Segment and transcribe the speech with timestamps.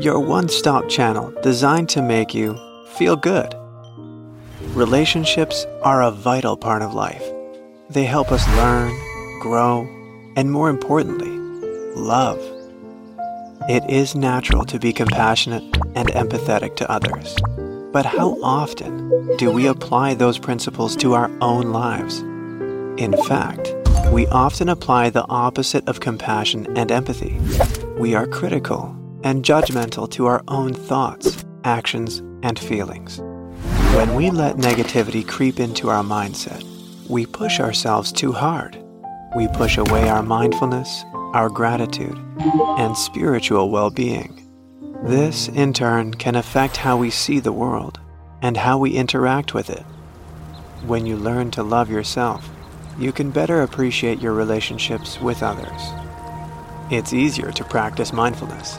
[0.00, 2.56] your one stop channel designed to make you
[2.96, 3.52] feel good.
[4.74, 7.24] Relationships are a vital part of life.
[7.90, 8.92] They help us learn,
[9.40, 9.88] grow,
[10.36, 11.30] and more importantly,
[11.96, 12.38] love.
[13.68, 15.64] It is natural to be compassionate
[15.96, 17.36] and empathetic to others.
[17.92, 22.20] But how often do we apply those principles to our own lives?
[23.02, 23.74] In fact,
[24.12, 27.36] we often apply the opposite of compassion and empathy.
[27.98, 33.18] We are critical and judgmental to our own thoughts, actions, and feelings.
[33.94, 36.62] When we let negativity creep into our mindset,
[37.08, 38.78] we push ourselves too hard.
[39.36, 42.16] We push away our mindfulness, our gratitude,
[42.78, 44.44] and spiritual well being.
[45.04, 48.00] This, in turn, can affect how we see the world
[48.42, 49.84] and how we interact with it.
[50.86, 52.48] When you learn to love yourself,
[52.98, 55.82] you can better appreciate your relationships with others.
[56.90, 58.78] It's easier to practice mindfulness.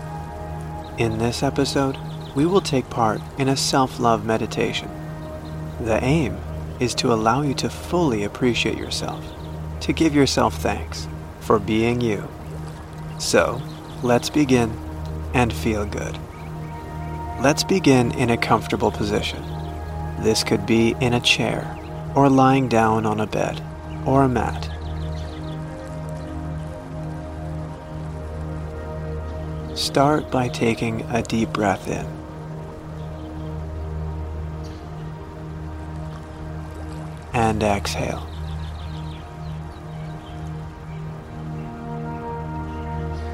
[0.99, 1.97] In this episode,
[2.35, 4.89] we will take part in a self love meditation.
[5.79, 6.37] The aim
[6.81, 9.23] is to allow you to fully appreciate yourself,
[9.79, 11.07] to give yourself thanks
[11.39, 12.27] for being you.
[13.17, 13.61] So,
[14.03, 14.77] let's begin
[15.33, 16.19] and feel good.
[17.41, 19.41] Let's begin in a comfortable position.
[20.19, 21.77] This could be in a chair,
[22.13, 23.63] or lying down on a bed,
[24.05, 24.69] or a mat.
[29.89, 32.05] Start by taking a deep breath in.
[37.33, 38.23] And exhale.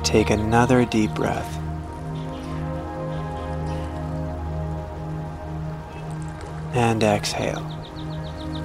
[0.06, 1.58] Take another deep breath.
[6.74, 7.68] And exhale.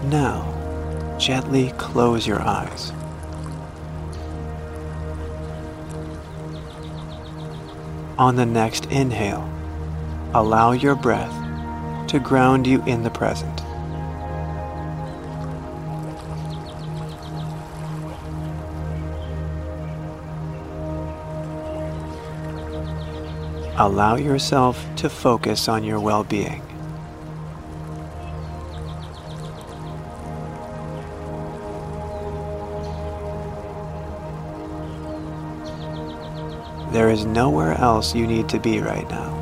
[0.04, 2.92] Now, gently close your eyes.
[8.20, 9.50] On the next inhale,
[10.34, 11.32] allow your breath
[12.08, 13.60] to ground you in the present.
[23.78, 26.69] Allow yourself to focus on your well being.
[36.92, 39.40] There is nowhere else you need to be right now.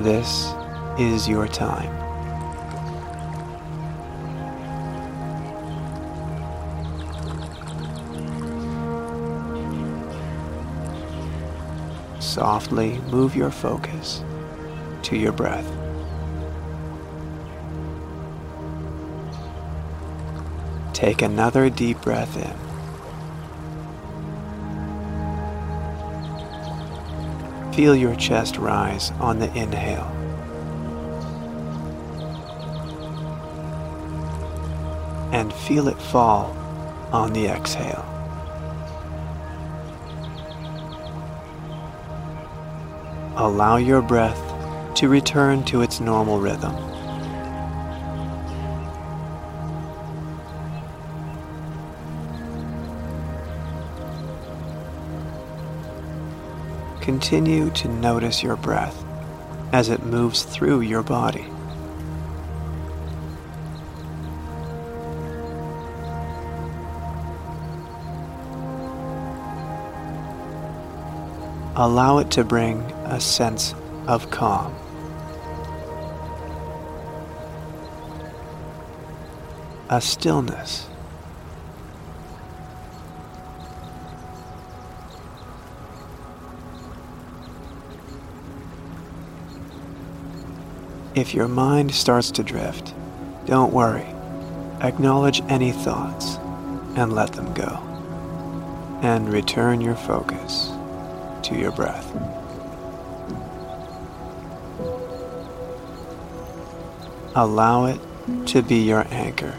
[0.00, 0.52] This
[0.98, 1.94] is your time.
[12.20, 14.24] Softly move your focus
[15.02, 15.87] to your breath.
[20.98, 22.52] Take another deep breath in.
[27.72, 30.10] Feel your chest rise on the inhale.
[35.32, 36.46] And feel it fall
[37.12, 38.04] on the exhale.
[43.36, 44.42] Allow your breath
[44.96, 46.97] to return to its normal rhythm.
[57.08, 59.02] Continue to notice your breath
[59.72, 61.46] as it moves through your body.
[71.76, 73.74] Allow it to bring a sense
[74.06, 74.74] of calm.
[79.88, 80.90] A stillness.
[91.14, 92.94] If your mind starts to drift,
[93.46, 94.06] don't worry.
[94.80, 96.36] Acknowledge any thoughts
[96.96, 97.82] and let them go.
[99.02, 100.70] And return your focus
[101.42, 102.06] to your breath.
[107.34, 108.00] Allow it
[108.48, 109.54] to be your anchor.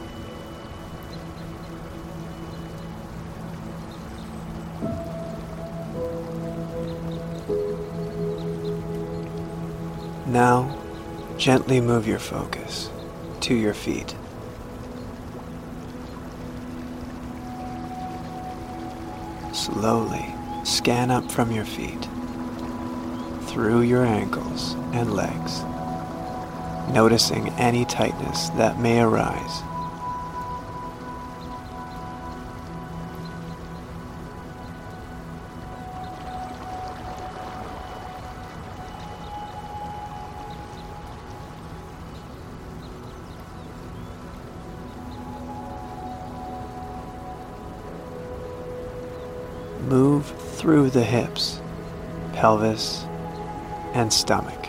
[10.27, 10.79] Now,
[11.39, 12.89] gently move your focus
[13.39, 14.13] to your feet.
[19.53, 20.25] Slowly
[20.65, 22.09] scan up from your feet,
[23.47, 25.63] through your ankles and legs,
[26.93, 29.61] noticing any tightness that may arise.
[50.59, 51.61] Through the hips,
[52.33, 53.05] pelvis,
[53.93, 54.65] and stomach.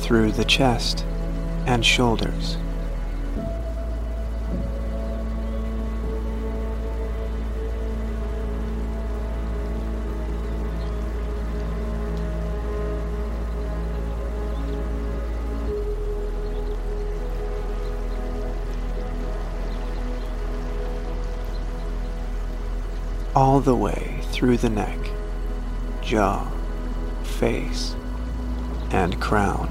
[0.00, 1.04] Through the chest
[1.66, 2.56] and shoulders.
[23.68, 24.98] The way through the neck,
[26.00, 26.42] jaw,
[27.22, 27.94] face,
[28.92, 29.68] and crown.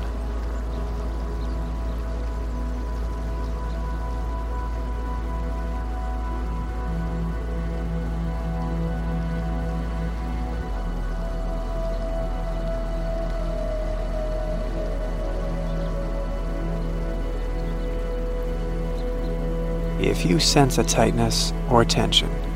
[20.00, 22.47] If you sense a tightness or tension,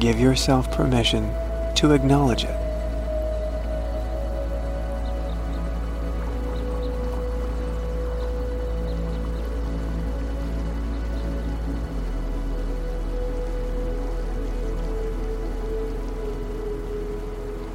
[0.00, 1.30] give yourself permission
[1.76, 2.56] to acknowledge it.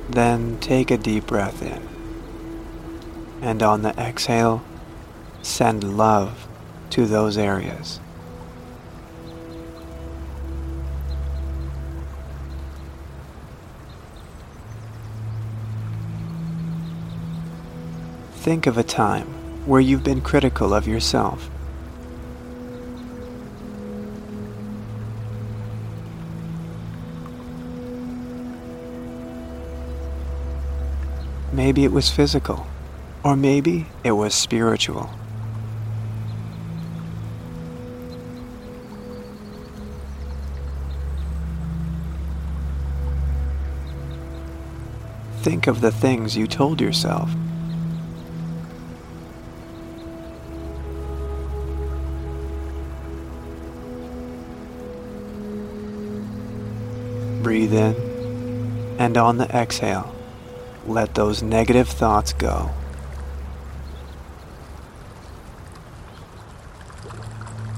[0.10, 1.88] Then take a deep breath in.
[3.42, 4.64] And on the exhale,
[5.44, 6.48] send love
[6.92, 8.00] to those areas.
[18.46, 19.26] Think of a time
[19.66, 21.50] where you've been critical of yourself.
[31.52, 32.68] Maybe it was physical,
[33.24, 35.10] or maybe it was spiritual.
[45.42, 47.36] Think of the things you told yourself
[57.76, 60.16] in, and on the exhale,
[60.88, 62.72] let those negative thoughts go.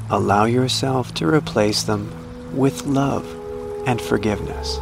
[0.10, 2.12] Allow yourself to replace them
[2.56, 3.26] with love
[3.86, 4.78] and forgiveness.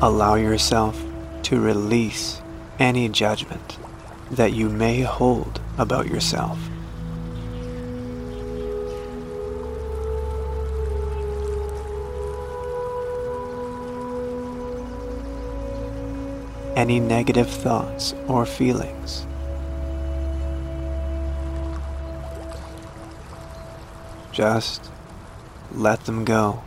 [0.00, 1.02] Allow yourself
[1.42, 2.40] to release
[2.78, 3.78] any judgment
[4.30, 6.58] that you may hold about yourself.
[16.76, 19.26] Any negative thoughts or feelings.
[24.32, 24.88] Just
[25.72, 26.62] let them go.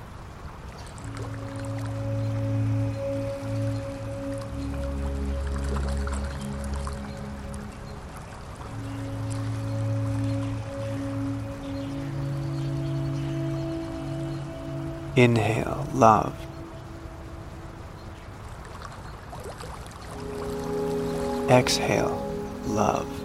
[15.15, 16.33] Inhale love.
[21.49, 22.15] Exhale
[22.67, 23.20] love.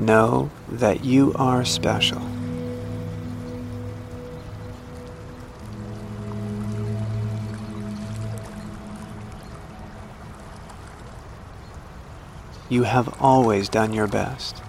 [0.00, 2.22] Know that you are special.
[12.70, 14.62] You have always done your best.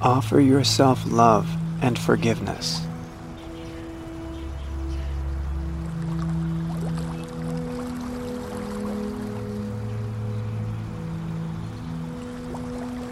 [0.00, 1.50] Offer yourself love
[1.82, 2.86] and forgiveness.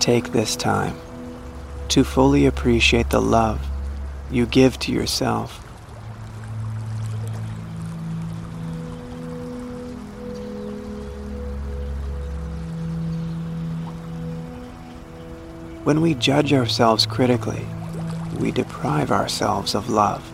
[0.09, 0.97] Take this time
[1.89, 3.61] to fully appreciate the love
[4.31, 5.59] you give to yourself.
[15.85, 17.67] When we judge ourselves critically,
[18.39, 20.25] we deprive ourselves of love.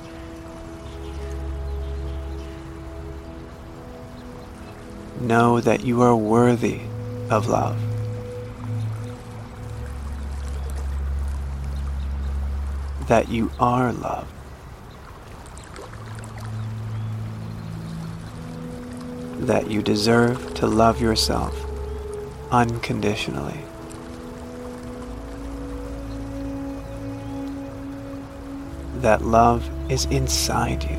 [5.21, 6.83] Know that you are worthy
[7.29, 7.77] of love.
[13.09, 14.29] That you are love.
[19.47, 21.55] That you deserve to love yourself
[22.51, 23.65] unconditionally.
[29.05, 30.97] that love is inside you.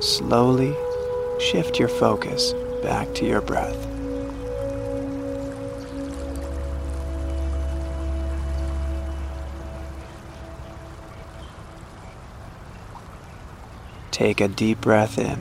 [0.00, 0.74] Slowly
[1.48, 2.52] shift your focus
[2.82, 3.86] back to your breath.
[14.10, 15.38] Take a deep breath in.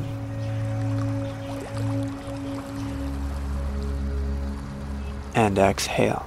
[5.36, 6.26] and exhale.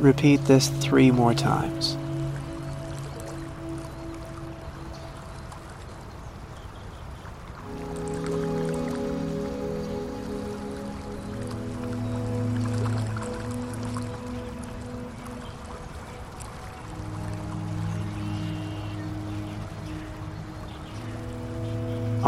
[0.00, 1.96] Repeat this three more times.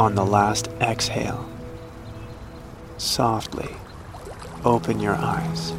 [0.08, 1.46] On the last exhale,
[2.96, 3.68] softly
[4.64, 5.74] open your eyes.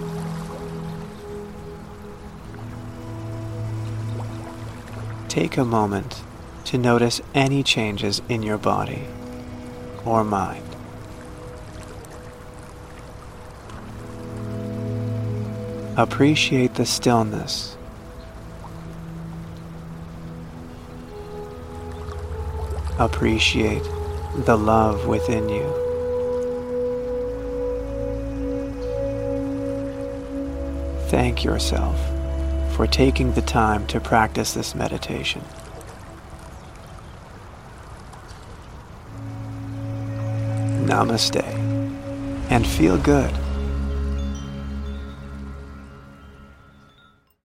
[5.29, 6.21] Take a moment
[6.65, 9.07] to notice any changes in your body
[10.05, 10.75] or mind.
[15.97, 17.75] Appreciate the stillness.
[22.99, 23.81] Appreciate
[24.45, 25.67] the love within you.
[31.09, 31.99] Thank yourself
[32.75, 35.43] for taking the time to practice this meditation.
[40.85, 41.43] Namaste
[42.49, 43.33] and feel good.